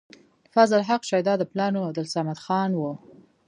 [0.55, 2.91] فضل حق شېدا د پلار نوم عبدالصمد خان وۀ